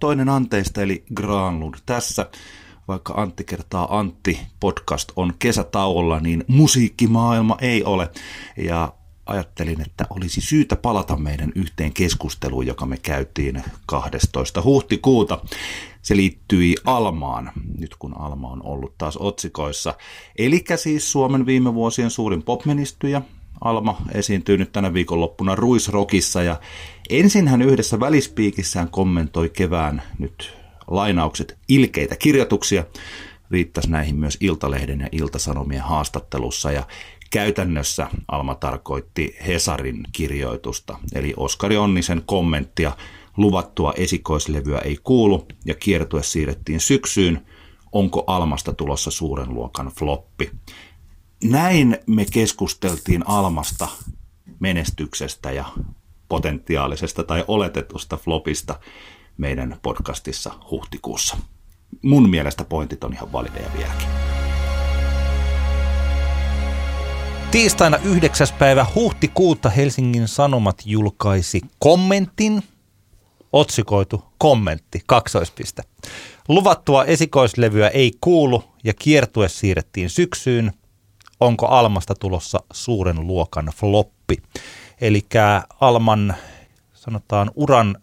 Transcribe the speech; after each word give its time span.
toinen 0.00 0.28
anteista 0.28 0.82
eli 0.82 1.04
Granlund 1.14 1.74
tässä. 1.86 2.26
Vaikka 2.88 3.12
Antti 3.16 3.44
kertaa 3.44 3.98
Antti 3.98 4.40
podcast 4.60 5.12
on 5.16 5.32
kesätauolla, 5.38 6.20
niin 6.20 6.44
musiikkimaailma 6.48 7.56
ei 7.60 7.84
ole. 7.84 8.10
Ja 8.56 8.92
ajattelin, 9.26 9.80
että 9.80 10.06
olisi 10.10 10.40
syytä 10.40 10.76
palata 10.76 11.16
meidän 11.16 11.52
yhteen 11.54 11.92
keskusteluun, 11.92 12.66
joka 12.66 12.86
me 12.86 12.96
käytiin 13.02 13.62
12. 13.86 14.62
huhtikuuta. 14.62 15.38
Se 16.02 16.16
liittyi 16.16 16.74
Almaan, 16.84 17.52
nyt 17.78 17.96
kun 17.98 18.16
Alma 18.16 18.48
on 18.48 18.66
ollut 18.66 18.98
taas 18.98 19.16
otsikoissa. 19.16 19.94
Eli 20.38 20.64
siis 20.76 21.12
Suomen 21.12 21.46
viime 21.46 21.74
vuosien 21.74 22.10
suurin 22.10 22.42
popmenistyjä. 22.42 23.22
Alma 23.60 24.02
esiintyy 24.14 24.56
nyt 24.58 24.72
tänä 24.72 24.94
viikonloppuna 24.94 25.54
Ruisrokissa 25.54 26.42
ja 26.42 26.60
ensin 27.10 27.48
hän 27.48 27.62
yhdessä 27.62 28.00
välispiikissään 28.00 28.88
kommentoi 28.88 29.48
kevään 29.48 30.02
nyt 30.18 30.56
lainaukset 30.86 31.58
ilkeitä 31.68 32.16
kirjoituksia. 32.16 32.84
Viittasi 33.50 33.90
näihin 33.90 34.16
myös 34.16 34.36
Iltalehden 34.40 35.00
ja 35.00 35.08
Iltasanomien 35.12 35.82
haastattelussa 35.82 36.72
ja 36.72 36.86
Käytännössä 37.30 38.08
Alma 38.28 38.54
tarkoitti 38.54 39.36
Hesarin 39.46 40.00
kirjoitusta, 40.12 40.98
eli 41.14 41.34
Oskari 41.36 41.76
Onnisen 41.76 42.22
kommenttia 42.26 42.92
luvattua 43.36 43.92
esikoislevyä 43.96 44.78
ei 44.78 44.98
kuulu 45.04 45.46
ja 45.64 45.74
kiertue 45.74 46.22
siirrettiin 46.22 46.80
syksyyn. 46.80 47.46
Onko 47.92 48.24
Almasta 48.26 48.72
tulossa 48.72 49.10
suuren 49.10 49.54
luokan 49.54 49.86
floppi? 49.86 50.50
Näin 51.44 51.98
me 52.06 52.24
keskusteltiin 52.32 53.28
Almasta 53.28 53.88
menestyksestä 54.58 55.52
ja 55.52 55.64
potentiaalisesta 56.28 57.24
tai 57.24 57.44
oletetusta 57.48 58.16
flopista 58.16 58.80
meidän 59.36 59.78
podcastissa 59.82 60.52
huhtikuussa. 60.70 61.36
Mun 62.02 62.30
mielestä 62.30 62.64
pointit 62.64 63.04
on 63.04 63.12
ihan 63.12 63.32
valideja 63.32 63.70
vieläkin. 63.76 64.08
Tiistaina 67.50 67.98
9. 68.04 68.46
päivä 68.58 68.86
huhtikuuta 68.94 69.70
Helsingin 69.70 70.28
Sanomat 70.28 70.82
julkaisi 70.84 71.60
kommentin, 71.78 72.62
otsikoitu 73.52 74.24
kommentti, 74.38 75.00
kaksoispiste. 75.06 75.82
Luvattua 76.48 77.04
esikoislevyä 77.04 77.88
ei 77.88 78.12
kuulu 78.20 78.64
ja 78.84 78.94
kiertue 78.94 79.48
siirrettiin 79.48 80.10
syksyyn. 80.10 80.72
Onko 81.40 81.66
Almasta 81.66 82.14
tulossa 82.14 82.58
suuren 82.72 83.26
luokan 83.26 83.72
floppi? 83.76 84.42
Eli 85.00 85.26
Alman 85.80 86.34
sanotaan 86.94 87.50
uran 87.54 87.96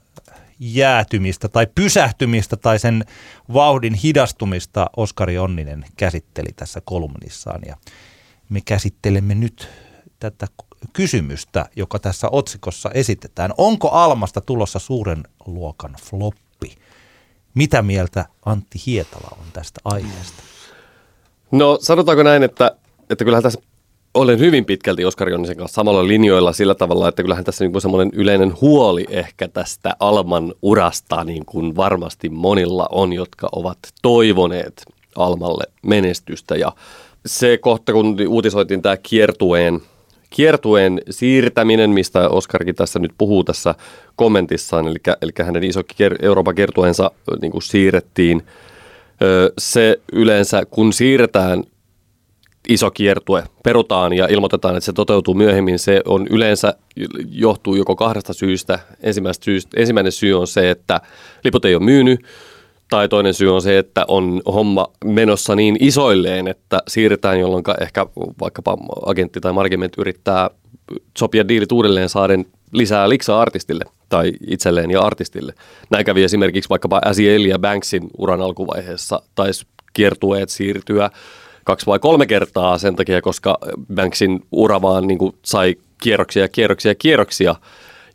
jäätymistä 0.60 1.48
tai 1.48 1.68
pysähtymistä 1.76 2.58
tai 2.58 2.80
sen 2.80 3.06
vauhdin 3.54 3.94
hidastumista 3.94 4.90
Oskari 4.98 5.38
Onninen 5.38 5.86
käsitteli 5.98 6.50
tässä 6.56 6.82
kolumnissaan. 6.86 7.62
Ja 7.66 7.78
me 8.50 8.62
käsittelemme 8.66 9.36
nyt 9.36 9.70
tätä 10.20 10.48
kysymystä, 10.94 11.66
joka 11.76 12.00
tässä 12.00 12.28
otsikossa 12.32 12.90
esitetään. 12.94 13.54
Onko 13.58 13.90
Almasta 13.90 14.42
tulossa 14.42 14.80
suuren 14.80 15.24
luokan 15.46 15.96
floppi? 16.02 16.78
Mitä 17.54 17.82
mieltä 17.82 18.26
Antti 18.46 18.82
Hietala 18.86 19.38
on 19.40 19.46
tästä 19.54 19.80
aiheesta? 19.86 20.44
No 21.52 21.78
sanotaanko 21.82 22.24
näin, 22.24 22.44
että, 22.44 22.77
että 23.10 23.26
kyllähän 23.26 23.44
tässä 23.44 23.62
olen 24.14 24.40
hyvin 24.40 24.66
pitkälti 24.66 25.06
Oskar 25.06 25.30
Jonnisen 25.30 25.58
kanssa 25.58 25.76
samalla 25.76 26.08
linjoilla 26.08 26.54
sillä 26.54 26.76
tavalla, 26.76 27.08
että 27.08 27.24
kyllähän 27.24 27.46
tässä 27.46 27.66
niin 27.66 27.82
semmoinen 27.82 28.10
yleinen 28.14 28.54
huoli 28.62 29.06
ehkä 29.10 29.48
tästä 29.48 29.96
Alman 30.00 30.54
urasta, 30.62 31.24
niin 31.24 31.46
kuin 31.46 31.76
varmasti 31.76 32.30
monilla 32.30 32.88
on, 32.92 33.14
jotka 33.14 33.50
ovat 33.52 33.78
toivoneet 34.02 34.86
Almalle 35.16 35.64
menestystä 35.82 36.56
ja 36.56 36.72
se 37.26 37.58
kohta, 37.58 37.94
kun 37.94 38.18
uutisoitiin 38.28 38.82
tämä 38.82 38.98
kiertueen, 38.98 39.82
kiertueen 40.30 41.02
siirtäminen, 41.10 41.90
mistä 41.90 42.30
Oskarkin 42.30 42.76
tässä 42.76 43.00
nyt 43.00 43.12
puhuu 43.18 43.44
tässä 43.44 43.76
kommentissaan, 44.16 44.88
eli, 44.88 44.98
eli 45.22 45.32
hänen 45.42 45.64
iso 45.64 45.82
kier, 45.98 46.16
Euroopan 46.22 46.56
kiertueensa 46.56 47.12
niin 47.42 47.52
kuin 47.52 47.62
siirrettiin. 47.62 48.44
Se 49.58 50.00
yleensä, 50.14 50.64
kun 50.66 50.94
siirretään 50.94 51.64
iso 52.70 52.92
kiertue, 52.92 53.44
perutaan 53.64 54.14
ja 54.14 54.28
ilmoitetaan, 54.28 54.76
että 54.76 54.86
se 54.86 54.94
toteutuu 54.94 55.34
myöhemmin, 55.34 55.80
se 55.80 56.02
on 56.06 56.28
yleensä 56.30 56.74
johtuu 57.30 57.76
joko 57.76 57.96
kahdesta 57.96 58.34
syystä. 58.34 58.80
Syystä 59.42 59.80
ensimmäinen 59.80 60.12
syy 60.12 60.34
on 60.34 60.48
se, 60.48 60.70
että 60.70 61.02
liput 61.44 61.66
ei 61.66 61.76
ole 61.76 61.84
myynyt, 61.84 62.20
tai 62.90 63.10
toinen 63.10 63.34
syy 63.34 63.56
on 63.56 63.62
se, 63.62 63.78
että 63.78 64.06
on 64.08 64.42
homma 64.46 64.88
menossa 65.06 65.56
niin 65.56 65.78
isoilleen, 65.80 66.48
että 66.48 66.80
siirretään, 66.88 67.40
jolloin 67.40 67.64
ehkä 67.82 68.06
vaikkapa 68.42 68.78
agentti 69.06 69.42
tai 69.42 69.54
markiment 69.54 69.94
yrittää 69.98 70.50
sopia 71.18 71.48
diilit 71.48 71.72
uudelleen 71.72 72.10
saaden 72.10 72.46
lisää 72.72 73.10
liksaa 73.10 73.42
artistille 73.42 73.84
tai 74.10 74.32
itselleen 74.48 74.92
ja 74.92 75.02
artistille. 75.02 75.54
Näin 75.90 76.06
kävi 76.06 76.24
esimerkiksi 76.24 76.70
vaikkapa 76.70 77.02
Asiel 77.06 77.46
ja 77.46 77.60
Banksin 77.60 78.10
uran 78.18 78.42
alkuvaiheessa, 78.42 79.22
taisi 79.36 79.66
kiertueet 79.94 80.50
siirtyä 80.50 81.10
kaksi 81.68 81.86
vai 81.86 82.00
kolme 82.00 82.26
kertaa 82.26 82.78
sen 82.78 82.96
takia, 82.96 83.22
koska 83.22 83.58
Banksin 83.96 84.40
ura 84.52 84.82
vaan 84.82 85.08
niin 85.08 85.18
kuin 85.18 85.36
sai 85.44 85.76
kierroksia 86.02 86.44
ja 86.44 86.50
kierroksia 86.50 86.92
ja 86.92 86.96
kierroksia. 86.96 87.56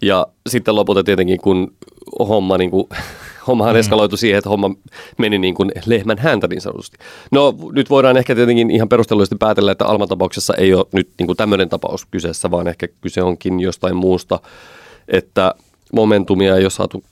Ja 0.02 0.26
sitten 0.48 0.76
lopulta 0.76 1.04
tietenkin, 1.04 1.40
kun 1.40 1.72
homma 2.18 2.58
niin 2.58 2.70
kuin 2.70 2.88
hommahan 3.46 3.74
mm. 3.74 3.80
eskaloitu 3.80 4.16
siihen, 4.16 4.38
että 4.38 4.50
homma 4.50 4.70
meni 5.18 5.38
niin 5.38 5.54
kuin 5.54 5.72
lehmän 5.86 6.18
häntä 6.18 6.48
niin 6.48 6.60
sanotusti. 6.60 6.96
No 7.30 7.54
nyt 7.72 7.90
voidaan 7.90 8.16
ehkä 8.16 8.34
tietenkin 8.34 8.70
ihan 8.70 8.88
perustellusti 8.88 9.36
päätellä, 9.38 9.72
että 9.72 9.86
Alman 9.86 10.08
tapauksessa 10.08 10.54
ei 10.54 10.74
ole 10.74 10.86
nyt 10.92 11.08
niin 11.18 11.26
kuin 11.26 11.36
tämmöinen 11.36 11.68
tapaus 11.68 12.06
kyseessä, 12.10 12.50
vaan 12.50 12.68
ehkä 12.68 12.88
kyse 13.00 13.22
onkin 13.22 13.60
jostain 13.60 13.96
muusta, 13.96 14.40
että 15.08 15.54
momentumia 15.92 16.56
ei 16.56 16.64
ole 16.64 16.70
saatu 16.70 17.02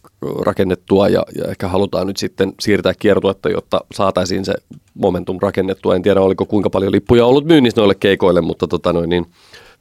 rakennettua 0.41 1.08
ja, 1.08 1.22
ja 1.38 1.44
ehkä 1.50 1.69
halutaan 1.69 2.06
nyt 2.06 2.16
sitten 2.16 2.53
siirtää 2.60 2.92
kiertuetta, 2.98 3.48
jotta 3.48 3.81
saataisiin 3.94 4.44
se 4.44 4.54
momentum 4.94 5.38
rakennettua. 5.42 5.97
En 5.97 6.03
tiedä, 6.03 6.20
oliko 6.20 6.47
kuinka 6.47 6.70
paljon 6.70 6.92
lippuja 6.92 7.26
ollut 7.26 7.44
myynnissä 7.44 7.81
noille 7.81 7.94
keikoille, 7.94 8.41
mutta 8.41 8.69
tota 8.69 8.92
noin, 8.92 9.10
niin 9.10 9.26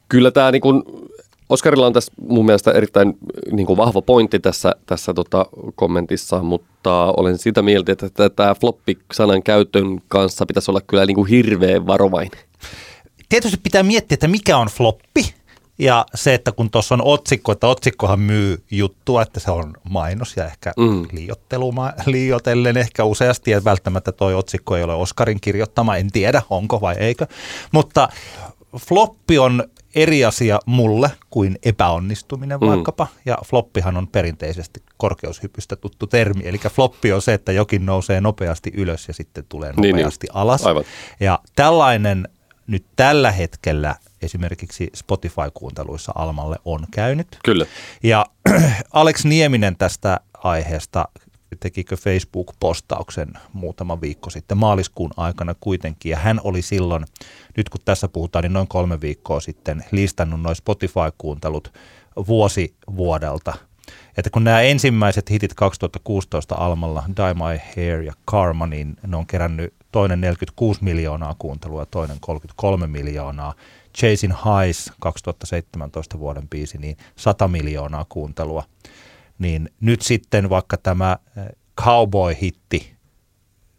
kyllä 0.10 0.32
tämä 0.32 0.52
niin 0.52 0.62
kuin 0.62 0.84
Oskarilla 1.50 1.88
on 1.88 1.94
tässä 1.94 2.12
mun 2.28 2.46
mielestä 2.46 2.72
erittäin 2.72 3.18
niin 3.52 3.66
kuin 3.66 3.78
vahva 3.78 4.02
pointti 4.02 4.40
tässä, 4.40 4.76
tässä 4.86 5.14
tota 5.14 5.46
kommentissa, 5.76 6.44
mutta 6.44 7.14
olen 7.18 7.38
sitä 7.38 7.62
mieltä, 7.62 7.92
että 7.92 8.30
tämä 8.30 8.56
floppi-sanan 8.56 9.44
käytön 9.44 10.02
kanssa 10.08 10.46
pitäisi 10.46 10.72
olla 10.72 10.82
kyllä 10.82 11.06
niin 11.06 11.16
kuin 11.16 11.30
hirveän 11.30 11.88
varovainen. 11.88 12.40
Tietysti 13.30 13.58
pitää 13.64 13.84
miettiä, 13.84 14.14
että 14.14 14.28
mikä 14.28 14.58
on 14.58 14.68
floppi. 14.68 15.34
Ja 15.80 16.06
se, 16.16 16.34
että 16.34 16.52
kun 16.52 16.72
tuossa 16.72 16.96
on 16.96 17.02
otsikko, 17.06 17.52
että 17.52 17.68
otsikkohan 17.68 18.20
myy 18.20 18.64
juttua, 18.72 19.22
että 19.22 19.40
se 19.40 19.52
on 19.52 19.74
mainos 19.90 20.38
ja 20.38 20.46
ehkä 20.46 20.74
mm. 20.78 21.08
liiotellen 22.06 22.78
ehkä 22.78 23.04
useasti, 23.04 23.54
että 23.54 23.70
välttämättä 23.70 24.12
toi 24.12 24.36
otsikko 24.36 24.78
ei 24.78 24.84
ole 24.84 24.94
Oskarin 24.94 25.42
kirjoittama, 25.42 25.98
en 25.98 26.12
tiedä 26.12 26.42
onko 26.50 26.82
vai 26.82 26.96
eikö. 26.96 27.28
Mutta 27.72 28.10
floppi 28.78 29.40
on 29.40 29.64
eri 29.96 30.26
asia 30.26 30.60
mulle 30.66 31.12
kuin 31.30 31.58
epäonnistuminen 31.64 32.60
mm. 32.60 32.68
vaikkapa. 32.68 33.08
Ja 33.26 33.38
floppihan 33.46 33.98
on 33.98 34.08
perinteisesti 34.08 34.84
korkeushypystä 34.98 35.76
tuttu 35.76 36.08
termi. 36.08 36.48
Eli 36.48 36.58
floppi 36.58 37.14
on 37.14 37.22
se, 37.22 37.34
että 37.34 37.52
jokin 37.52 37.86
nousee 37.86 38.22
nopeasti 38.22 38.72
ylös 38.76 39.08
ja 39.08 39.14
sitten 39.14 39.44
tulee 39.50 39.70
nopeasti 39.70 40.28
niin, 40.28 40.34
niin. 40.34 40.42
alas. 40.42 40.66
Aivan. 40.66 40.84
Ja 41.20 41.40
tällainen 41.56 42.28
nyt 42.68 42.86
tällä 42.96 43.32
hetkellä 43.32 43.96
esimerkiksi 44.22 44.90
Spotify-kuunteluissa 44.96 46.12
Almalle 46.16 46.56
on 46.66 46.80
käynyt. 46.92 47.28
Kyllä. 47.46 47.66
Ja 48.04 48.26
Alex 48.94 49.26
Nieminen 49.26 49.76
tästä 49.76 50.20
aiheesta 50.34 51.08
tekikö 51.60 51.96
Facebook-postauksen 51.96 53.34
muutama 53.54 54.02
viikko 54.02 54.30
sitten 54.30 54.58
maaliskuun 54.58 55.12
aikana 55.18 55.56
kuitenkin. 55.60 56.10
Ja 56.10 56.18
hän 56.18 56.42
oli 56.44 56.62
silloin, 56.62 57.06
nyt 57.58 57.70
kun 57.70 57.82
tässä 57.86 58.08
puhutaan, 58.08 58.44
niin 58.44 58.54
noin 58.54 58.68
kolme 58.68 59.02
viikkoa 59.02 59.40
sitten 59.40 59.86
listannut 59.92 60.42
noin 60.42 60.56
Spotify-kuuntelut 60.56 61.74
vuosi 62.28 62.74
vuodelta. 62.96 63.54
Että 64.18 64.30
kun 64.30 64.44
nämä 64.44 64.62
ensimmäiset 64.62 65.30
hitit 65.30 65.54
2016 65.54 66.56
Almalla, 66.56 67.04
Die 67.08 67.34
My 67.34 67.60
Hair 67.76 68.02
ja 68.02 68.14
Karma, 68.26 68.68
niin 68.68 68.98
ne 69.08 69.18
on 69.18 69.28
kerännyt 69.28 69.74
toinen 69.92 70.22
46 70.22 70.84
miljoonaa 70.84 71.36
kuuntelua 71.40 71.82
ja 71.82 71.86
toinen 71.86 72.18
33 72.20 72.88
miljoonaa. 72.88 73.54
Chasing 74.00 74.34
Highs 74.34 74.92
2017 75.00 76.20
vuoden 76.20 76.50
biisi, 76.50 76.78
niin 76.78 76.98
100 77.16 77.48
miljoonaa 77.48 78.06
kuuntelua– 78.10 78.64
niin 79.40 79.70
nyt 79.82 80.02
sitten 80.02 80.50
vaikka 80.50 80.78
tämä 80.78 81.18
eh, 81.38 81.46
Cowboy-hitti, 81.82 82.96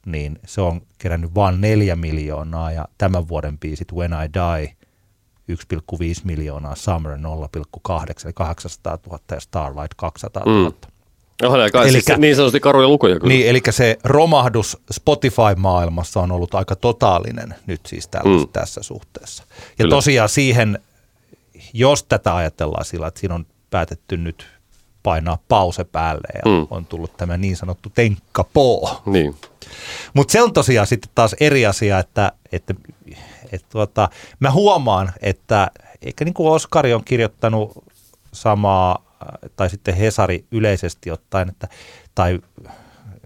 niin 0.06 0.38
se 0.46 0.60
on 0.60 0.80
kerännyt 0.98 1.34
vain 1.34 1.60
neljä 1.60 1.96
miljoonaa 1.96 2.72
ja 2.72 2.88
tämän 2.98 3.28
vuoden 3.28 3.58
biisit 3.58 3.92
When 3.92 4.12
I 4.12 4.30
Die 4.34 4.76
1,5 5.52 5.56
miljoonaa, 6.24 6.74
Summer 6.74 7.12
0,8 7.12 7.20
eli 8.24 8.32
800 8.32 8.98
000 9.06 9.18
ja 9.30 9.40
Starlight 9.40 9.94
200 9.96 10.42
000. 10.46 10.70
Mm. 10.70 10.89
Oh, 11.42 11.52
kai, 11.72 11.88
Elikkä, 11.88 12.12
siis 12.12 12.18
niin 12.18 12.36
sanotusti 12.36 12.60
karuja 12.60 12.88
lukuja 12.88 13.20
kyllä. 13.20 13.34
Niin, 13.34 13.48
eli 13.48 13.60
se 13.70 13.98
romahdus 14.04 14.78
Spotify-maailmassa 14.92 16.20
on 16.20 16.32
ollut 16.32 16.54
aika 16.54 16.76
totaalinen 16.76 17.54
nyt 17.66 17.80
siis 17.86 18.08
tällä, 18.08 18.38
mm. 18.38 18.48
tässä 18.52 18.82
suhteessa. 18.82 19.44
Ja 19.48 19.74
kyllä. 19.76 19.90
tosiaan 19.90 20.28
siihen, 20.28 20.78
jos 21.72 22.04
tätä 22.04 22.36
ajatellaan 22.36 22.84
sillä, 22.84 23.06
että 23.06 23.20
siinä 23.20 23.34
on 23.34 23.46
päätetty 23.70 24.16
nyt 24.16 24.46
painaa 25.02 25.38
pause 25.48 25.84
päälle 25.84 26.28
ja 26.34 26.50
mm. 26.50 26.66
on 26.70 26.86
tullut 26.86 27.16
tämä 27.16 27.36
niin 27.36 27.56
sanottu 27.56 27.90
tenkkapoo. 27.94 29.02
Niin. 29.06 29.34
Mutta 30.14 30.32
se 30.32 30.42
on 30.42 30.52
tosiaan 30.52 30.86
sitten 30.86 31.10
taas 31.14 31.36
eri 31.40 31.66
asia, 31.66 31.98
että, 31.98 32.32
että, 32.52 32.74
että 33.52 33.66
tuota, 33.70 34.08
mä 34.40 34.50
huomaan, 34.50 35.12
että 35.22 35.70
eikä 36.02 36.24
niin 36.24 36.34
kuin 36.34 36.52
Oskari 36.52 36.94
on 36.94 37.04
kirjoittanut 37.04 37.84
samaa, 38.32 39.09
tai 39.56 39.70
sitten 39.70 39.94
Hesari 39.94 40.44
yleisesti 40.50 41.10
ottaen, 41.10 41.48
että, 41.48 41.68
tai 42.14 42.40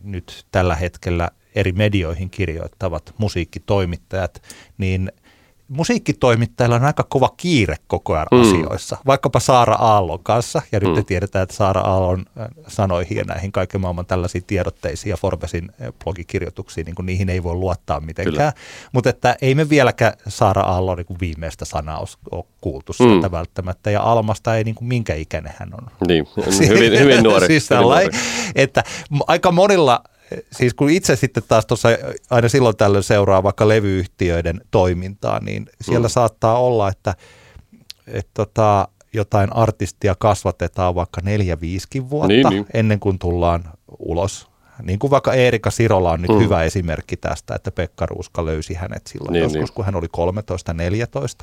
nyt 0.03 0.47
tällä 0.51 0.75
hetkellä 0.75 1.31
eri 1.55 1.73
medioihin 1.73 2.31
kirjoittavat 2.31 3.15
musiikkitoimittajat, 3.19 4.43
niin– 4.79 5.13
musiikkitoimittajilla 5.69 6.77
on 6.77 6.85
aika 6.85 7.05
kova 7.09 7.29
kiire 7.37 7.77
koko 7.87 8.15
ajan 8.15 8.27
mm. 8.33 8.41
asioissa, 8.41 8.97
vaikkapa 9.07 9.41
Saara 9.41 9.75
Aallon 9.75 10.23
kanssa, 10.23 10.63
ja 10.73 10.81
nyt 10.81 10.97
mm. 10.97 11.05
tiedetään, 11.05 11.43
että 11.43 11.57
Saara 11.57 11.81
Aallon 11.81 12.25
äh, 12.41 12.49
sanoihin 12.69 13.17
ja 13.17 13.25
näihin 13.25 13.53
kaiken 13.53 13.81
maailman 13.81 14.07
tällaisiin 14.07 14.45
tiedotteisiin 14.45 15.11
ja 15.11 15.17
Forbesin 15.17 15.71
äh, 15.83 15.89
blogikirjoituksiin, 16.05 16.85
niin 16.85 16.95
kuin 16.95 17.07
niihin 17.07 17.31
ei 17.31 17.43
voi 17.43 17.55
luottaa 17.55 18.01
mitenkään, 18.01 18.53
mutta 18.93 19.11
että 19.11 19.37
ei 19.43 19.55
me 19.55 19.69
vieläkään 19.69 20.13
Saara 20.29 20.63
Aallon 20.63 20.97
niin 20.97 21.21
viimeistä 21.21 21.65
sanaa 21.65 22.05
ole 22.31 22.45
kuultu 22.61 22.93
mm. 22.93 22.97
sieltä 22.97 23.31
välttämättä, 23.31 23.91
ja 23.91 24.03
Almasta 24.03 24.57
ei 24.57 24.65
niin 24.65 24.75
kuin 24.75 24.89
minkä 24.89 25.15
ikäinen 25.15 25.53
hän 25.59 25.75
on. 25.75 25.87
Niin, 26.09 26.27
hyvin, 26.69 26.99
hyvin 26.99 27.23
nuori. 27.23 27.47
siis 27.47 27.71
hyvin 27.71 27.83
nuori. 27.83 28.09
että 28.55 28.85
aika 29.27 29.53
monilla 29.53 30.05
siis 30.53 30.75
kun 30.75 30.91
itse 30.91 31.17
sitten 31.17 31.43
taas 31.49 31.67
tuossa 31.67 31.89
aina 32.31 32.49
silloin 32.49 32.77
tällöin 32.77 33.05
seuraa 33.05 33.43
vaikka 33.43 33.69
levyyhtiöiden 33.69 34.61
toimintaa, 34.71 35.41
niin 35.41 35.67
siellä 35.81 36.09
mm. 36.09 36.13
saattaa 36.13 36.59
olla, 36.59 36.89
että, 36.89 37.15
että 38.07 38.31
tota, 38.35 38.89
jotain 39.13 39.57
artistia 39.57 40.15
kasvatetaan 40.19 40.95
vaikka 40.95 41.21
neljä, 41.25 41.61
viisikin 41.61 42.11
vuotta 42.11 42.29
niin, 42.29 42.49
niin. 42.49 42.67
ennen 42.75 43.01
kuin 43.01 43.19
tullaan 43.19 43.65
ulos 43.99 44.54
niin 44.85 44.99
kuin 44.99 45.11
vaikka 45.11 45.33
Eerika 45.33 45.71
Sirola 45.71 46.11
on 46.11 46.23
nyt 46.23 46.31
mm. 46.31 46.39
hyvä 46.39 46.63
esimerkki 46.63 47.17
tästä, 47.17 47.55
että 47.55 47.71
Pekka 47.71 48.07
Ruuska 48.07 48.45
löysi 48.45 48.75
hänet 48.75 49.07
silloin 49.07 49.33
niin, 49.33 49.43
joskus, 49.43 49.61
niin. 49.61 49.75
kun 49.75 49.85
hän 49.85 49.97
oli 49.97 50.07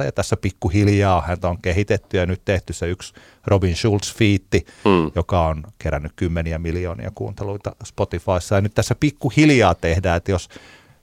13-14 0.02 0.06
ja 0.06 0.12
tässä 0.12 0.38
pikkuhiljaa 0.38 1.22
häntä 1.22 1.50
on 1.50 1.62
kehitetty 1.62 2.18
ja 2.18 2.26
nyt 2.26 2.42
tehty 2.46 2.74
se 2.74 2.90
yksi 2.90 3.14
Robin 3.48 3.76
Schulz-fiitti, 3.76 4.66
mm. 4.86 5.12
joka 5.16 5.48
on 5.48 5.64
kerännyt 5.80 6.12
kymmeniä 6.16 6.60
miljoonia 6.60 7.12
kuunteluita 7.16 7.76
Spotifyssa 7.84 8.56
ja 8.56 8.62
nyt 8.62 8.74
tässä 8.74 8.96
pikkuhiljaa 8.96 9.76
tehdään, 9.76 10.18
että 10.18 10.32
jos 10.32 10.50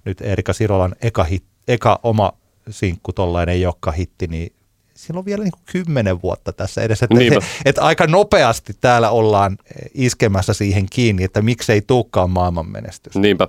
nyt 0.05 0.21
Eerika 0.21 0.53
Sirolan 0.53 0.95
eka, 1.03 1.25
hit, 1.25 1.45
eka 1.69 2.01
oma 2.03 2.33
sinkku 2.71 3.13
tollainen 3.13 3.55
ei 3.55 3.67
olekaan 3.67 3.97
hitti, 3.97 4.27
niin 4.27 4.53
sillä 4.99 5.19
on 5.19 5.25
vielä 5.25 5.45
niin 5.45 5.53
kuin 5.53 5.63
kymmenen 5.73 6.23
vuotta 6.23 6.53
tässä 6.53 6.83
edessä. 6.83 7.07
Että, 7.11 7.25
että, 7.25 7.47
että 7.65 7.83
aika 7.83 8.07
nopeasti 8.07 8.73
täällä 8.81 9.11
ollaan 9.11 9.59
iskemässä 9.95 10.53
siihen 10.53 10.87
kiinni, 10.91 11.25
että 11.25 11.43
miksei 11.43 11.83
tulekaan 11.83 12.31
maailman 12.31 12.71
menestys. 12.71 13.17
Niinpä. 13.17 13.49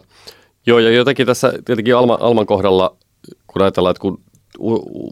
Joo, 0.65 0.79
ja 0.79 0.91
jotenkin 0.91 1.25
tässä 1.25 1.53
tietenkin 1.65 1.95
Alma, 1.95 2.17
Alman 2.21 2.45
kohdalla, 2.45 2.95
kun 3.47 3.61
ajatellaan, 3.61 3.91
että 3.91 4.01
kun 4.01 4.21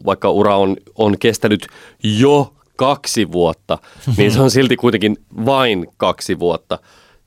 vaikka 0.06 0.30
ura 0.30 0.56
on, 0.56 0.76
on 0.94 1.18
kestänyt 1.18 1.66
jo 2.02 2.52
kaksi 2.76 3.32
vuotta, 3.32 3.78
niin 4.16 4.32
se 4.32 4.40
on 4.40 4.50
silti 4.50 4.76
kuitenkin 4.76 5.16
vain 5.46 5.86
kaksi 5.96 6.38
vuotta. 6.38 6.78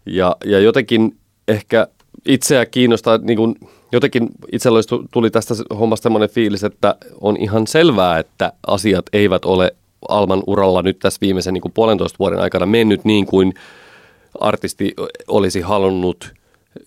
Ja, 0.05 0.35
ja 0.45 0.59
jotenkin 0.59 1.17
ehkä 1.47 1.87
itseä 2.25 2.65
kiinnostaa, 2.65 3.17
niin 3.17 3.37
kuin 3.37 3.55
jotenkin 3.91 4.29
itsellä 4.51 4.79
tuli 5.13 5.29
tästä 5.29 5.53
hommasta 5.79 6.03
sellainen 6.03 6.29
fiilis, 6.29 6.63
että 6.63 6.95
on 7.21 7.37
ihan 7.37 7.67
selvää, 7.67 8.19
että 8.19 8.53
asiat 8.67 9.05
eivät 9.13 9.45
ole 9.45 9.75
Alman 10.09 10.43
uralla 10.47 10.81
nyt 10.81 10.99
tässä 10.99 11.17
viimeisen 11.21 11.53
niin 11.53 11.61
kuin 11.61 11.71
puolentoista 11.71 12.19
vuoden 12.19 12.39
aikana 12.39 12.65
mennyt 12.65 13.05
niin 13.05 13.25
kuin 13.25 13.53
artisti 14.39 14.93
olisi 15.27 15.61
halunnut 15.61 16.33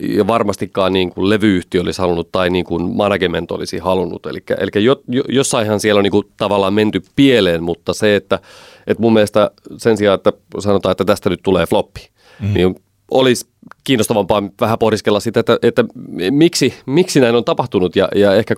ja 0.01 0.27
varmastikaan 0.27 0.93
niin 0.93 1.11
kuin 1.11 1.29
levyyhtiö 1.29 1.81
olisi 1.81 2.01
halunnut 2.01 2.33
tai 2.33 2.51
niin 2.51 2.65
kuin 2.65 2.97
management 2.97 3.51
olisi 3.51 3.79
halunnut. 3.79 4.27
Eli, 4.27 4.43
eli 4.59 4.85
jo, 4.85 5.03
jo, 5.09 5.23
jossainhan 5.29 5.81
siellä 5.81 5.99
on 5.99 6.03
niin 6.03 6.11
kuin 6.11 6.27
tavallaan 6.37 6.75
menty 6.75 7.03
pieleen, 7.17 7.63
mutta 7.63 7.93
se, 7.93 8.17
että, 8.17 8.39
että 8.87 9.01
mun 9.01 9.13
mielestä 9.13 9.51
sen 9.77 9.97
sijaan, 9.97 10.15
että 10.15 10.33
sanotaan, 10.59 10.91
että 10.91 11.05
tästä 11.05 11.31
nyt 11.31 11.41
tulee 11.43 11.67
floppi, 11.67 12.09
mm. 12.41 12.55
niin 12.55 12.77
olisi 13.11 13.47
kiinnostavampaa 13.85 14.43
vähän 14.61 14.79
pohdiskella 14.79 15.21
sitä, 15.21 15.41
että, 15.41 15.59
että 15.63 15.85
miksi, 16.31 16.75
miksi 16.87 17.21
näin 17.21 17.35
on 17.35 17.45
tapahtunut 17.45 17.97
ja, 17.97 18.09
ja 18.15 18.35
ehkä, 18.35 18.55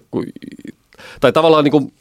tai 1.21 1.33
tavallaan 1.33 1.65
niin 1.65 1.73
kuin, 1.73 1.93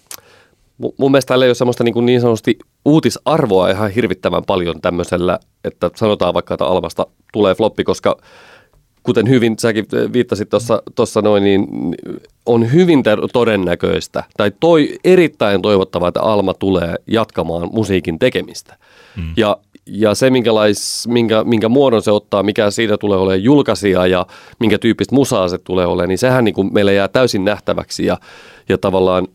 mun 0.98 1.12
mielestä 1.12 1.28
täällä 1.28 1.46
ei 1.46 1.50
ole 1.50 1.56
semmoista 1.56 1.84
niin, 1.84 1.94
kuin 1.94 2.06
niin 2.06 2.22
sanotusti 2.22 2.58
uutisarvoa 2.86 3.70
ihan 3.70 3.92
hirvittävän 3.92 4.44
paljon 4.48 4.82
tämmöisellä, 4.82 5.40
että 5.64 5.92
sanotaan 5.96 6.34
vaikka, 6.34 6.54
että 6.54 6.66
Almasta 6.66 7.08
tulee 7.34 7.56
floppi, 7.56 7.84
koska 7.84 8.18
kuten 9.04 9.30
hyvin 9.30 9.56
säkin 9.60 9.86
viittasit 10.14 10.50
tuossa 10.96 11.22
noin, 11.22 11.44
niin 11.44 11.68
on 12.46 12.74
hyvin 12.74 13.04
todennäköistä 13.34 14.24
tai 14.38 14.52
toi 14.60 15.00
erittäin 15.04 15.62
toivottavaa, 15.62 16.08
että 16.08 16.22
Alma 16.22 16.54
tulee 16.54 16.96
jatkamaan 17.08 17.70
musiikin 17.74 18.20
tekemistä. 18.20 18.78
Mm. 19.18 19.34
Ja 19.38 19.58
ja 19.88 20.16
se, 20.16 20.30
minkälais, 20.30 21.08
minkä, 21.08 21.44
minkä 21.44 21.70
muodon 21.70 22.02
se 22.02 22.12
ottaa, 22.12 22.44
mikä 22.44 22.72
siitä 22.72 22.98
tulee 22.98 23.18
olemaan 23.18 23.44
julkaisija 23.44 24.08
ja 24.08 24.26
minkä 24.60 24.78
tyyppistä 24.78 25.16
musaa 25.16 25.48
se 25.48 25.58
tulee 25.58 25.86
olemaan, 25.86 26.10
niin 26.10 26.18
sehän 26.18 26.44
niin 26.44 26.56
kuin 26.56 26.74
meille 26.74 26.94
jää 26.94 27.08
täysin 27.08 27.46
nähtäväksi 27.46 28.06
ja, 28.06 28.18
ja 28.70 28.78
tavallaan 28.78 29.28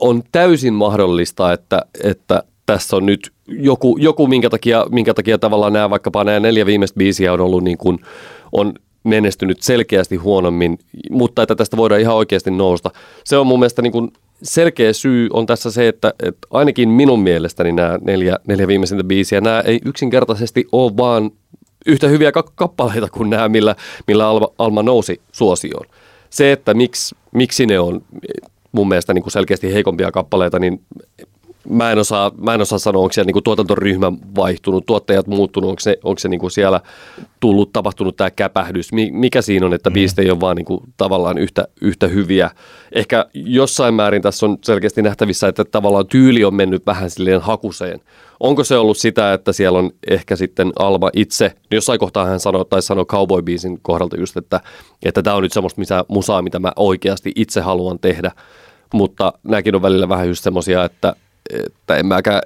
on 0.00 0.22
täysin 0.32 0.74
mahdollista, 0.74 1.52
että, 1.52 1.82
että 2.04 2.42
tässä 2.66 2.96
on 2.96 3.06
nyt 3.06 3.32
joku, 3.46 3.96
joku 4.00 4.26
minkä, 4.26 4.50
takia, 4.50 4.86
minkä 4.90 5.14
takia 5.14 5.38
tavallaan 5.38 5.72
nämä 5.72 5.90
vaikkapa 5.90 6.24
nämä 6.24 6.40
neljä 6.40 6.66
viimeistä 6.66 6.98
biisiä 6.98 7.32
on 7.32 7.40
ollut 7.40 7.64
niin 7.64 7.78
kuin, 7.78 7.98
on 8.52 8.74
menestynyt 9.04 9.62
selkeästi 9.62 10.16
huonommin, 10.16 10.78
mutta 11.10 11.42
että 11.42 11.54
tästä 11.54 11.76
voidaan 11.76 12.00
ihan 12.00 12.16
oikeasti 12.16 12.50
nousta. 12.50 12.90
Se 13.24 13.36
on 13.36 13.46
mun 13.46 13.58
mielestä 13.58 13.82
niin 13.82 13.92
kuin 13.92 14.12
selkeä 14.42 14.92
syy 14.92 15.28
on 15.32 15.46
tässä 15.46 15.70
se, 15.70 15.88
että, 15.88 16.14
että 16.22 16.48
ainakin 16.50 16.88
minun 16.88 17.20
mielestäni 17.20 17.72
nämä 17.72 17.98
neljä, 18.00 18.36
neljä 18.46 18.66
viimeisintä 18.66 19.04
biisiä, 19.04 19.40
nämä 19.40 19.60
ei 19.60 19.80
yksinkertaisesti 19.84 20.66
ole 20.72 20.96
vaan 20.96 21.30
yhtä 21.86 22.08
hyviä 22.08 22.32
kappaleita 22.54 23.08
kuin 23.08 23.30
nämä, 23.30 23.48
millä, 23.48 23.76
millä 24.06 24.28
Alma, 24.28 24.48
Alma 24.58 24.82
nousi 24.82 25.20
suosioon. 25.32 25.86
Se, 26.30 26.52
että 26.52 26.74
miksi, 26.74 27.16
miksi 27.34 27.66
ne 27.66 27.78
on 27.78 28.02
mun 28.72 28.88
mielestä 28.88 29.14
niin 29.14 29.22
kuin 29.22 29.32
selkeästi 29.32 29.74
heikompia 29.74 30.12
kappaleita, 30.12 30.58
niin 30.58 30.80
mä 31.70 31.92
en 31.92 31.98
osaa, 31.98 32.32
mä 32.36 32.54
en 32.54 32.60
osaa 32.60 32.78
sanoa, 32.78 33.02
onko 33.02 33.12
siellä 33.12 33.32
niin 33.32 33.44
tuotantoryhmä 33.44 34.12
vaihtunut, 34.36 34.86
tuottajat 34.86 35.26
muuttunut, 35.26 35.70
onko 35.70 35.80
se, 35.80 35.98
onko 36.04 36.18
se 36.18 36.28
niin 36.28 36.40
kuin 36.40 36.50
siellä 36.50 36.80
tullut, 37.40 37.72
tapahtunut 37.72 38.16
tämä 38.16 38.30
käpähdys, 38.30 38.90
mikä 39.12 39.42
siinä 39.42 39.66
on, 39.66 39.74
että 39.74 39.90
mm. 39.90 39.94
biiste 39.94 40.22
ei 40.22 40.30
ole 40.30 40.40
vaan 40.40 40.56
niin 40.56 40.64
kuin 40.64 40.80
tavallaan 40.96 41.38
yhtä, 41.38 41.68
yhtä 41.80 42.08
hyviä. 42.08 42.50
Ehkä 42.92 43.26
jossain 43.34 43.94
määrin 43.94 44.22
tässä 44.22 44.46
on 44.46 44.58
selkeästi 44.64 45.02
nähtävissä, 45.02 45.48
että 45.48 45.64
tavallaan 45.64 46.06
tyyli 46.06 46.44
on 46.44 46.54
mennyt 46.54 46.86
vähän 46.86 47.10
silleen 47.10 47.40
hakuseen. 47.40 48.00
Onko 48.40 48.64
se 48.64 48.76
ollut 48.76 48.98
sitä, 48.98 49.32
että 49.32 49.52
siellä 49.52 49.78
on 49.78 49.90
ehkä 50.10 50.36
sitten 50.36 50.72
Alma 50.78 51.10
itse, 51.12 51.52
jossain 51.70 51.98
kohtaa 51.98 52.24
hän 52.24 52.40
sanoi, 52.40 52.64
tai 52.64 52.82
sanoi 52.82 53.06
Cowboy 53.06 53.42
Beasin 53.42 53.78
kohdalta 53.82 54.20
just, 54.20 54.36
että, 54.36 54.60
että 55.04 55.22
tämä 55.22 55.36
on 55.36 55.42
nyt 55.42 55.52
semmoista 55.52 55.80
mitä, 55.80 56.04
musaa, 56.08 56.42
mitä 56.42 56.58
mä 56.58 56.72
oikeasti 56.76 57.32
itse 57.36 57.60
haluan 57.60 57.98
tehdä, 57.98 58.32
mutta 58.94 59.32
nämäkin 59.42 59.74
on 59.74 59.82
välillä 59.82 60.08
vähän 60.08 60.28
just 60.28 60.44
semmoisia, 60.44 60.84
että 60.84 61.14
että 61.52 61.96
en 61.96 62.06
mäkään, 62.06 62.42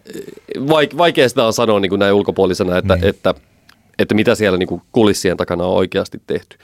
vaik, 0.69 0.97
vaikea 0.99 1.29
sitä 1.29 1.45
on 1.45 1.53
sanoa 1.53 1.81
niin 1.81 1.91
kuin 1.91 1.99
näin 1.99 2.15
ulkopuolisena, 2.15 2.79
että, 2.79 2.97
niin. 2.97 3.07
että, 3.07 3.31
että, 3.31 3.49
että 3.99 4.15
mitä 4.15 4.35
siellä 4.35 4.59
niin 4.59 4.69
kuin 4.69 4.83
kulissien 4.93 5.37
takana 5.37 5.65
on 5.65 5.75
oikeasti 5.75 6.23
tehty. 6.27 6.59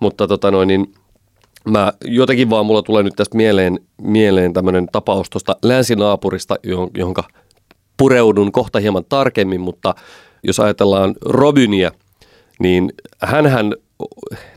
Mutta 0.00 0.28
tota 0.28 0.50
noin, 0.50 0.68
niin 0.68 0.94
mä 1.68 1.92
jotenkin 2.04 2.50
vaan 2.50 2.66
mulla 2.66 2.82
tulee 2.82 3.02
nyt 3.02 3.16
tästä 3.16 3.36
mieleen, 3.36 3.78
mieleen 4.02 4.52
tämmöinen 4.52 4.88
tapaus 4.92 5.30
tuosta 5.30 5.56
länsinaapurista, 5.62 6.56
johon 6.94 7.14
pureudun 7.96 8.52
kohta 8.52 8.80
hieman 8.80 9.04
tarkemmin, 9.08 9.60
mutta 9.60 9.94
jos 10.42 10.60
ajatellaan 10.60 11.14
Robynia, 11.24 11.90
niin 12.58 12.92
hän 13.22 13.74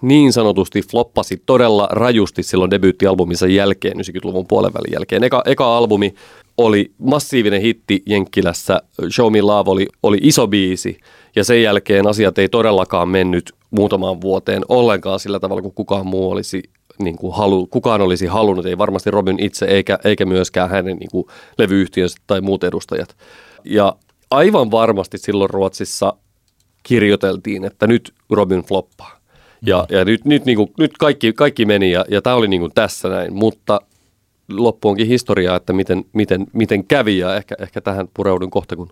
niin 0.01 0.34
sanotusti 0.34 0.82
floppasi 0.82 1.41
todella 1.46 1.88
rajusti 1.91 2.44
silloin 2.44 2.72
debyyttialbuminsa 2.72 3.48
jälkeen, 3.48 3.98
90-luvun 3.98 4.48
puolen 4.48 4.74
välin 4.74 4.94
jälkeen. 4.94 5.24
Eka, 5.24 5.41
eka 5.46 5.77
albumi 5.77 6.13
oli 6.58 6.91
massiivinen 6.98 7.62
hitti 7.62 8.03
Jenkkilässä, 8.06 8.82
Show 9.15 9.32
Me 9.32 9.41
Love 9.41 9.72
oli, 9.72 9.88
oli 10.03 10.17
iso 10.22 10.48
biisi, 10.48 10.98
ja 11.36 11.44
sen 11.44 11.62
jälkeen 11.62 12.08
asiat 12.08 12.38
ei 12.38 12.50
todellakaan 12.50 13.10
mennyt 13.10 13.53
muutamaan 13.72 14.22
vuoteen 14.22 14.62
ollenkaan 14.70 15.20
sillä 15.20 15.39
tavalla, 15.39 15.62
kuin 15.62 15.74
kukaan 15.74 16.08
muu 16.08 16.32
olisi 16.32 16.63
niin 17.00 17.15
kuin 17.15 17.36
halu, 17.36 17.67
kukaan 17.67 18.01
olisi 18.01 18.25
halunnut, 18.25 18.65
ei 18.65 18.77
varmasti 18.77 19.12
Robin 19.12 19.44
itse 19.44 19.65
eikä, 19.65 20.00
eikä 20.03 20.25
myöskään 20.25 20.70
hänen 20.70 20.98
niin 20.98 21.12
kuin 21.12 21.27
levyyhtiönsä 21.58 22.17
tai 22.27 22.41
muut 22.41 22.63
edustajat. 22.63 23.15
Ja 23.63 23.96
aivan 24.32 24.72
varmasti 24.72 25.17
silloin 25.17 25.50
Ruotsissa 25.50 26.13
kirjoiteltiin, 26.84 27.65
että 27.65 27.88
nyt 27.88 28.13
Robin 28.29 28.63
floppaa. 28.63 29.20
Ja, 29.62 29.86
ja 29.90 30.06
nyt, 30.06 30.26
nyt, 30.26 30.46
niin 30.46 30.56
kuin, 30.56 30.74
nyt 30.78 30.98
kaikki, 30.98 31.34
kaikki 31.34 31.66
meni 31.66 31.92
ja, 31.92 32.06
ja 32.10 32.22
tämä 32.22 32.36
oli 32.36 32.48
niin 32.48 32.62
kuin 32.62 32.72
tässä 32.76 33.10
näin, 33.10 33.34
mutta 33.34 33.82
loppu 34.50 34.90
onkin 34.90 35.08
historiaa, 35.08 35.56
että 35.56 35.74
miten, 35.74 36.06
miten, 36.14 36.48
miten 36.54 36.84
kävi 36.84 37.18
ja 37.18 37.36
ehkä, 37.36 37.56
ehkä 37.60 37.82
tähän 37.82 38.08
pureudun 38.14 38.52
kohta, 38.52 38.76
kun 38.76 38.92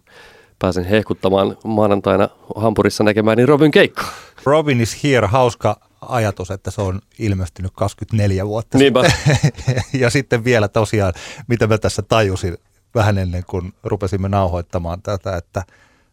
pääsen 0.60 0.86
hehkuttamaan 0.86 1.58
maanantaina 1.64 2.30
Hampurissa 2.56 3.04
näkemään 3.04 3.38
niin 3.38 3.48
Robin 3.48 3.72
keikkaa. 3.72 4.14
Robin 4.46 4.82
is 4.82 5.04
here, 5.04 5.28
hauska 5.28 5.80
ajatus, 6.02 6.52
että 6.52 6.72
se 6.72 6.82
on 6.82 7.02
ilmestynyt 7.20 7.72
24 7.76 8.48
vuotta 8.48 8.78
Niinpä. 8.78 9.10
sitten. 9.10 9.84
ja 10.02 10.10
sitten 10.10 10.44
vielä 10.44 10.68
tosiaan, 10.68 11.14
mitä 11.48 11.68
mä 11.68 11.78
tässä 11.78 12.02
tajusin 12.02 12.58
vähän 12.96 13.18
ennen 13.18 13.44
kuin 13.48 13.74
rupesimme 13.84 14.30
nauhoittamaan 14.30 15.02
tätä, 15.02 15.38
että 15.38 15.64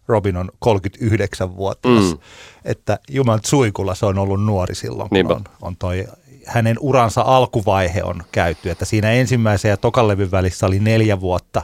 Robin 0.08 0.36
on 0.36 0.50
39 0.58 1.56
vuotta. 1.56 1.88
Mm. 1.88 2.18
Että 2.64 2.98
Juman 3.10 3.40
suikulla 3.46 3.94
se 3.94 4.06
on 4.06 4.18
ollut 4.18 4.44
nuori 4.44 4.74
silloin, 4.74 5.08
kun 5.08 5.16
Niinpä. 5.16 5.34
on, 5.34 5.44
on 5.62 5.76
toi 5.76 6.06
hänen 6.46 6.76
uransa 6.80 7.20
alkuvaihe 7.20 8.02
on 8.02 8.22
käyty. 8.32 8.70
Että 8.70 8.84
siinä 8.84 9.10
ensimmäisen 9.10 9.68
ja 9.68 9.76
tokan 9.76 10.08
levyn 10.08 10.30
välissä 10.30 10.66
oli 10.66 10.78
neljä 10.78 11.20
vuotta 11.20 11.62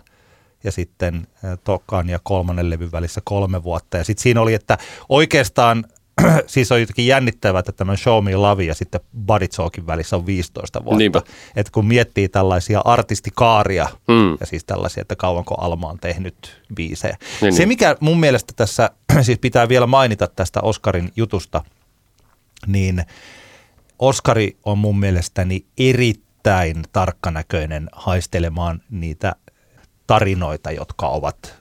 ja 0.64 0.72
sitten 0.72 1.26
tokan 1.64 2.08
ja 2.08 2.18
kolmannen 2.22 2.70
levyn 2.70 2.92
välissä 2.92 3.20
kolme 3.24 3.62
vuotta. 3.62 3.96
Ja 3.96 4.04
sitten 4.04 4.22
siinä 4.22 4.40
oli, 4.40 4.54
että 4.54 4.78
oikeastaan 5.08 5.84
siis 6.46 6.72
on 6.72 6.80
jotenkin 6.80 7.06
jännittävää, 7.06 7.58
että 7.58 7.72
tämän 7.72 7.96
Show 7.96 8.24
Me 8.24 8.36
Love 8.36 8.64
ja 8.64 8.74
sitten 8.74 9.00
Buddy 9.26 9.48
Talkin 9.48 9.86
välissä 9.86 10.16
on 10.16 10.26
15 10.26 10.84
vuotta. 10.84 10.98
Niinpä. 10.98 11.22
Että 11.56 11.72
kun 11.72 11.86
miettii 11.86 12.28
tällaisia 12.28 12.80
artistikaaria 12.84 13.88
Mm. 14.08 14.36
ja 14.40 14.46
siis 14.46 14.64
tällaisia, 14.64 15.00
että 15.00 15.16
kauanko 15.16 15.54
Alma 15.54 15.88
on 15.88 15.98
tehnyt 15.98 16.62
biisejä. 16.74 17.16
Niin, 17.40 17.52
Se 17.52 17.58
niin. 17.58 17.68
mikä 17.68 17.96
mun 18.00 18.20
mielestä 18.20 18.52
tässä, 18.56 18.90
siis 19.22 19.38
pitää 19.38 19.68
vielä 19.68 19.86
mainita 19.86 20.26
tästä 20.26 20.60
Oscarin 20.60 21.12
jutusta, 21.16 21.64
niin 22.66 23.04
Oskari 23.98 24.56
on 24.64 24.78
mun 24.78 24.98
mielestäni 24.98 25.64
erittäin 25.78 26.82
tarkkanäköinen 26.92 27.88
haistelemaan 27.92 28.82
niitä 28.90 29.34
tarinoita, 30.06 30.70
jotka 30.70 31.08
ovat 31.08 31.57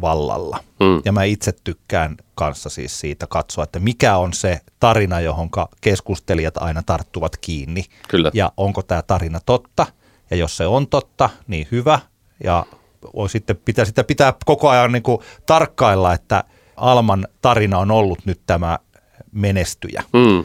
vallalla. 0.00 0.58
Mm. 0.80 1.02
Ja 1.04 1.12
mä 1.12 1.24
itse 1.24 1.52
tykkään 1.64 2.16
kanssa 2.34 2.68
siis 2.68 3.00
siitä 3.00 3.26
katsoa, 3.26 3.64
että 3.64 3.78
mikä 3.80 4.16
on 4.16 4.32
se 4.32 4.60
tarina, 4.80 5.20
johon 5.20 5.48
keskustelijat 5.80 6.56
aina 6.56 6.82
tarttuvat 6.86 7.36
kiinni. 7.36 7.84
Kyllä. 8.08 8.30
Ja 8.34 8.52
onko 8.56 8.82
tämä 8.82 9.02
tarina 9.02 9.40
totta? 9.46 9.86
Ja 10.30 10.36
jos 10.36 10.56
se 10.56 10.66
on 10.66 10.86
totta, 10.86 11.30
niin 11.46 11.68
hyvä. 11.70 11.98
Ja 12.44 12.66
voi 13.14 13.28
sitten 13.28 13.56
pitää, 13.64 13.84
sitä 13.84 14.04
pitää 14.04 14.34
koko 14.44 14.68
ajan 14.68 14.92
niin 14.92 15.02
kuin 15.02 15.18
tarkkailla, 15.46 16.12
että 16.14 16.44
Alman 16.76 17.28
tarina 17.42 17.78
on 17.78 17.90
ollut 17.90 18.18
nyt 18.24 18.40
tämä 18.46 18.78
menestyjä 19.32 20.02
Mm. 20.12 20.44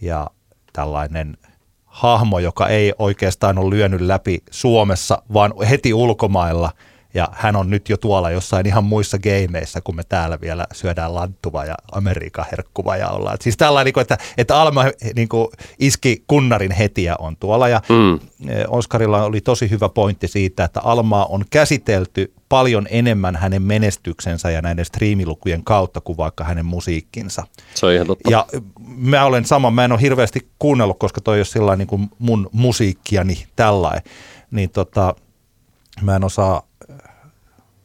ja 0.00 0.30
tällainen 0.72 1.36
hahmo, 1.84 2.38
joka 2.38 2.68
ei 2.68 2.92
oikeastaan 2.98 3.58
ole 3.58 3.70
lyönyt 3.70 4.00
läpi 4.00 4.38
Suomessa, 4.50 5.22
vaan 5.32 5.52
heti 5.70 5.94
ulkomailla. 5.94 6.70
Ja 7.14 7.28
hän 7.32 7.56
on 7.56 7.70
nyt 7.70 7.88
jo 7.88 7.96
tuolla 7.96 8.30
jossain 8.30 8.66
ihan 8.66 8.84
muissa 8.84 9.18
gameissa, 9.18 9.80
kun 9.80 9.96
me 9.96 10.02
täällä 10.08 10.40
vielä 10.40 10.66
syödään 10.72 11.14
lanttuva 11.14 11.64
ja 11.64 11.74
Amerikan 11.92 12.44
herkkuva 12.50 12.96
ja 12.96 13.08
ollaan. 13.08 13.36
Siis 13.40 13.56
tällainen, 13.56 13.84
niin 13.84 13.92
kuin, 13.94 14.02
että, 14.02 14.18
että 14.38 14.60
Alma 14.60 14.84
niin 15.16 15.28
kuin, 15.28 15.48
iski 15.78 16.24
kunnarin 16.26 16.72
heti 16.72 17.04
ja 17.04 17.16
on 17.18 17.36
tuolla. 17.36 17.68
Ja 17.68 17.80
Mm. 17.88 18.14
eh, 18.50 18.64
Oskarilla 18.68 19.24
oli 19.24 19.40
tosi 19.40 19.70
hyvä 19.70 19.88
pointti 19.88 20.28
siitä, 20.28 20.64
että 20.64 20.80
Almaa 20.80 21.24
on 21.26 21.44
käsitelty 21.50 22.32
paljon 22.48 22.86
enemmän 22.90 23.36
hänen 23.36 23.62
menestyksensä 23.62 24.50
ja 24.50 24.62
näiden 24.62 24.84
striimilukujen 24.84 25.64
kautta 25.64 26.00
kuin 26.00 26.16
vaikka 26.16 26.44
hänen 26.44 26.66
musiikkinsa. 26.66 27.46
Se 27.74 27.86
on 27.86 27.92
ihan 27.92 28.06
totta. 28.06 28.30
Ja 28.30 28.46
mä 28.96 29.24
olen 29.24 29.44
sama, 29.44 29.70
mä 29.70 29.84
en 29.84 29.92
ole 29.92 30.00
hirveästi 30.00 30.48
kuunnellut, 30.58 30.98
koska 30.98 31.20
toi 31.20 31.36
ei 31.36 31.38
ole 31.38 31.44
sillä 31.44 31.76
niin 31.76 31.88
kuin 31.88 32.10
mun 32.18 32.48
musiikkiani 32.52 33.46
tällainen. 33.56 34.02
Niin 34.50 34.70
tota, 34.70 35.14
mä 36.02 36.16
en 36.16 36.24
osaa, 36.24 36.62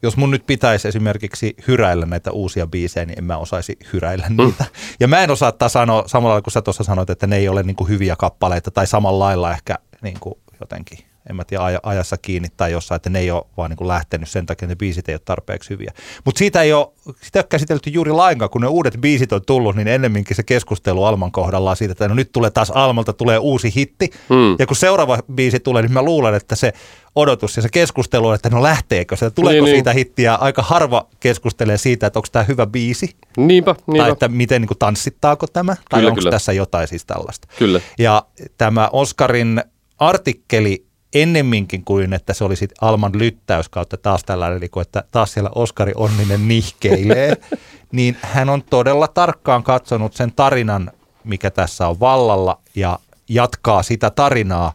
jos 0.01 0.17
mun 0.17 0.31
nyt 0.31 0.45
pitäisi 0.45 0.87
esimerkiksi 0.87 1.55
hyräillä 1.67 2.05
näitä 2.05 2.31
uusia 2.31 2.67
biisejä, 2.67 3.05
niin 3.05 3.17
en 3.17 3.23
mä 3.23 3.37
osaisi 3.37 3.77
hyräillä 3.93 4.25
niitä. 4.29 4.65
Ja 4.99 5.07
mä 5.07 5.23
en 5.23 5.31
osaa 5.31 5.53
sanoa, 5.67 6.03
samalla 6.07 6.41
kuin 6.41 6.51
sä 6.51 6.61
tuossa 6.61 6.83
sanoit, 6.83 7.09
että 7.09 7.27
ne 7.27 7.37
ei 7.37 7.49
ole 7.49 7.63
niin 7.63 7.75
kuin 7.75 7.89
hyviä 7.89 8.15
kappaleita 8.15 8.71
tai 8.71 8.87
samalla 8.87 9.25
lailla 9.25 9.51
ehkä 9.51 9.75
niin 10.01 10.17
kuin 10.19 10.35
jotenkin 10.59 11.08
en 11.29 11.35
mä 11.35 11.43
tiedä, 11.45 11.63
aja- 11.63 11.79
ajassa 11.83 12.17
kiinni 12.17 12.47
tai 12.57 12.71
jossain, 12.71 12.95
että 12.95 13.09
ne 13.09 13.19
ei 13.19 13.31
ole 13.31 13.43
vaan 13.57 13.69
niin 13.69 13.77
kuin 13.77 13.87
lähtenyt 13.87 14.29
sen 14.29 14.45
takia, 14.45 14.65
että 14.65 14.71
ne 14.71 14.75
biisit 14.75 15.09
ei 15.09 15.15
ole 15.15 15.21
tarpeeksi 15.25 15.69
hyviä. 15.69 15.91
Mutta 16.25 16.39
siitä 16.39 16.61
ei 16.61 16.73
ole, 16.73 16.87
sitä 17.21 17.39
ei 17.39 17.41
ole 17.41 17.45
käsitelty 17.49 17.89
juuri 17.89 18.11
lainkaan, 18.11 18.49
kun 18.49 18.61
ne 18.61 18.67
uudet 18.67 18.97
biisit 19.01 19.33
on 19.33 19.41
tullut, 19.45 19.75
niin 19.75 19.87
ennemminkin 19.87 20.35
se 20.35 20.43
keskustelu 20.43 21.03
Alman 21.03 21.31
kohdalla 21.31 21.75
siitä, 21.75 21.91
että 21.91 22.07
no 22.07 22.13
nyt 22.15 22.31
tulee 22.31 22.49
taas 22.51 22.71
Almalta 22.71 23.13
tulee 23.13 23.37
uusi 23.37 23.73
hitti. 23.75 24.09
Mm. 24.29 24.55
Ja 24.59 24.67
kun 24.67 24.75
seuraava 24.75 25.19
biisi 25.33 25.59
tulee, 25.59 25.81
niin 25.81 25.93
mä 25.93 26.01
luulen, 26.03 26.33
että 26.35 26.55
se 26.55 26.73
odotus 27.15 27.55
ja 27.55 27.61
se 27.61 27.69
keskustelu 27.71 28.27
on, 28.27 28.35
että 28.35 28.49
no 28.49 28.63
lähteekö 28.63 29.15
se, 29.15 29.29
tuleeko 29.31 29.53
Niin, 29.53 29.63
niin, 29.63 29.65
niin. 29.65 29.75
siitä 29.75 29.93
hittiä. 29.93 30.35
Aika 30.35 30.61
harva 30.61 31.07
keskustelee 31.19 31.77
siitä, 31.77 32.07
että 32.07 32.19
onko 32.19 32.27
tämä 32.31 32.43
hyvä 32.43 32.65
biisi, 32.67 33.15
Niinpä, 33.37 33.73
tai 33.73 33.83
niinpä. 33.87 34.07
että 34.11 34.27
miten 34.27 34.61
niin 34.61 34.67
kuin, 34.67 34.77
tanssittaako 34.77 35.47
tämä, 35.47 35.75
tai 35.89 35.99
Kyllä, 35.99 36.09
onko 36.09 36.19
kyllä. 36.19 36.31
tässä 36.31 36.53
jotain 36.53 36.87
siis 36.87 37.05
tällaista. 37.05 37.47
Kyllä. 37.59 37.81
Ja 37.99 38.25
tämä 38.57 38.89
Oskarin 38.93 39.63
artikkeli 39.97 40.85
ennemminkin 41.13 41.85
kuin, 41.85 42.13
että 42.13 42.33
se 42.33 42.43
olisi 42.43 42.67
Alman 42.81 43.11
lyttäys 43.15 43.69
kautta 43.69 43.97
taas 43.97 44.23
tällainen, 44.23 44.69
kuin, 44.69 44.81
että 44.81 45.03
taas 45.11 45.33
siellä 45.33 45.49
Oskari 45.55 45.91
Onninen 45.95 46.47
nihkeilee, 46.47 47.37
niin 47.91 48.17
hän 48.21 48.49
on 48.49 48.63
todella 48.63 49.07
tarkkaan 49.07 49.63
katsonut 49.63 50.13
sen 50.13 50.33
tarinan, 50.35 50.91
mikä 51.23 51.51
tässä 51.51 51.87
on 51.87 51.99
vallalla 51.99 52.61
ja 52.75 52.99
jatkaa 53.29 53.83
sitä 53.83 54.09
tarinaa 54.09 54.73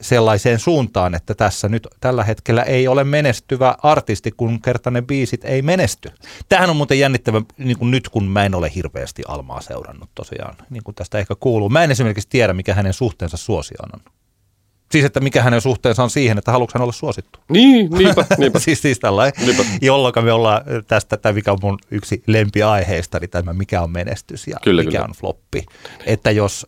sellaiseen 0.00 0.58
suuntaan, 0.58 1.14
että 1.14 1.34
tässä 1.34 1.68
nyt 1.68 1.88
tällä 2.00 2.24
hetkellä 2.24 2.62
ei 2.62 2.88
ole 2.88 3.04
menestyvä 3.04 3.76
artisti, 3.82 4.32
kun 4.32 4.62
kerta 4.62 4.90
ne 4.90 5.02
biisit 5.02 5.44
ei 5.44 5.62
menesty. 5.62 6.10
Tähän 6.48 6.70
on 6.70 6.76
muuten 6.76 6.98
jännittävä 6.98 7.42
niin 7.58 7.78
kuin 7.78 7.90
nyt, 7.90 8.08
kun 8.08 8.24
mä 8.24 8.44
en 8.44 8.54
ole 8.54 8.72
hirveästi 8.74 9.22
Almaa 9.28 9.60
seurannut 9.60 10.10
tosiaan, 10.14 10.56
niin 10.70 10.82
kuin 10.82 10.94
tästä 10.94 11.18
ehkä 11.18 11.34
kuuluu. 11.40 11.68
Mä 11.68 11.84
en 11.84 11.90
esimerkiksi 11.90 12.28
tiedä, 12.28 12.52
mikä 12.52 12.74
hänen 12.74 12.92
suhteensa 12.92 13.36
suosioon 13.36 13.90
on. 13.94 14.00
Siis, 14.94 15.04
että 15.04 15.20
mikä 15.20 15.42
hänen 15.42 15.60
suhteensa 15.60 16.02
on 16.02 16.10
siihen, 16.10 16.38
että 16.38 16.52
haluatko 16.52 16.78
hän 16.78 16.82
olla 16.82 16.92
suosittu. 16.92 17.38
Niin, 17.48 17.90
niinpä, 17.90 18.26
niinpä. 18.38 18.58
siis, 18.58 18.82
siis 18.82 18.98
tällainen, 18.98 19.46
Niinpä. 19.46 19.62
jolloin 19.82 20.14
me 20.22 20.32
ollaan 20.32 20.62
tästä, 20.86 21.16
tai 21.16 21.32
mikä 21.32 21.52
on 21.52 21.58
mun 21.62 21.78
yksi 21.90 22.22
lempiaiheista, 22.26 23.18
niin 23.18 23.30
tämä 23.30 23.52
mikä 23.52 23.82
on 23.82 23.90
menestys 23.90 24.46
ja 24.46 24.56
Kyllä, 24.64 24.82
mikä 24.82 24.90
kyllä. 24.90 25.04
on 25.04 25.14
floppi. 25.14 25.66
Että 26.06 26.30
jos, 26.30 26.66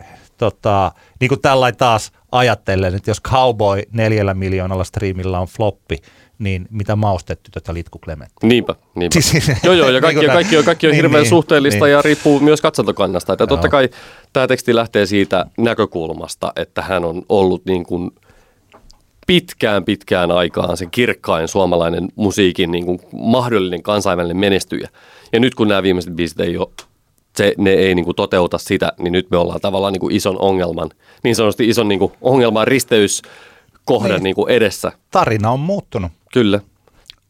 äh, 0.00 0.06
tota, 0.36 0.92
niin 1.20 1.28
kuin 1.28 1.40
tällainen 1.40 1.78
taas 1.78 2.12
ajattelen, 2.32 2.94
että 2.94 3.10
jos 3.10 3.22
Cowboy 3.22 3.82
neljällä 3.92 4.34
miljoonalla 4.34 4.84
striimillä 4.84 5.40
on 5.40 5.46
floppi, 5.46 5.98
niin 6.42 6.68
mitä 6.70 6.96
maustettu 6.96 7.50
tätä 7.50 7.74
Litku 7.74 7.98
Clementti? 7.98 8.46
Niinpä, 8.46 8.74
niinpä. 8.94 9.20
Siis- 9.20 9.50
joo, 9.62 9.74
joo, 9.74 9.90
ja 9.90 10.00
kaikki, 10.10 10.20
Niin 10.20 10.32
kaikki, 10.32 10.58
on, 10.58 10.64
kaikki 10.64 10.86
on 10.86 10.90
niin, 10.90 10.96
hirveän 10.96 11.22
niin, 11.22 11.28
suhteellista 11.28 11.84
niin. 11.84 11.92
ja 11.92 12.02
riippuu 12.02 12.40
myös 12.40 12.60
katsantokannasta. 12.60 13.32
Että 13.32 13.46
totta 13.46 13.68
kai 13.68 13.88
tämä 14.32 14.46
teksti 14.46 14.74
lähtee 14.74 15.06
siitä 15.06 15.46
näkökulmasta, 15.58 16.52
että 16.56 16.82
hän 16.82 17.04
on 17.04 17.22
ollut 17.28 17.64
niin 17.64 17.84
kuin 17.84 18.10
pitkään 19.26 19.84
pitkään 19.84 20.30
aikaan 20.30 20.76
se 20.76 20.86
kirkkain 20.86 21.48
suomalainen 21.48 22.08
musiikin 22.16 22.70
niin 22.70 22.86
kuin 22.86 23.00
mahdollinen 23.12 23.82
kansainvälinen 23.82 24.36
menestyjä. 24.36 24.88
Ja 25.32 25.40
nyt 25.40 25.54
kun 25.54 25.68
nämä 25.68 25.82
viimeiset 25.82 26.14
biisit 26.16 26.40
ei 26.40 26.56
ole, 26.56 26.68
se, 27.36 27.54
ne 27.58 27.70
ei 27.70 27.94
niin 27.94 28.04
kuin 28.04 28.16
toteuta 28.16 28.58
sitä, 28.58 28.92
niin 28.98 29.12
nyt 29.12 29.30
me 29.30 29.36
ollaan 29.36 29.60
tavallaan 29.60 29.92
niin 29.92 30.00
kuin 30.00 30.14
ison 30.14 30.40
ongelman, 30.40 30.90
niin 31.24 31.36
sanotusti 31.36 31.68
ison 31.68 31.88
niin 31.88 31.98
kuin 31.98 32.12
ongelman 32.20 32.66
risteyskohdan 32.66 34.10
niin. 34.10 34.22
Niin 34.22 34.34
kuin 34.34 34.50
edessä. 34.50 34.92
Tarina 35.10 35.50
on 35.50 35.60
muuttunut. 35.60 36.12
Kyllä. 36.32 36.60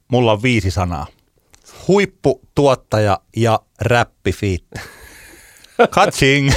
Mulla 0.08 0.32
on 0.32 0.42
viisi 0.42 0.70
sanaa. 0.70 1.06
Huippu, 1.88 2.40
tuottaja 2.54 3.20
ja 3.36 3.60
räppifiitti. 3.80 4.80
Kaching. 5.90 6.52